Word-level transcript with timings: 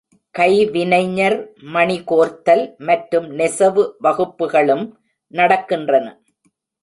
கைவினைஞர் 0.35 1.35
மணிகோர்த்தல் 1.75 2.63
மற்றும் 2.87 3.27
நெசவு 3.31 3.83
வகுப்புகளும் 3.99 4.85
நடக்கின்றன. 5.33 6.07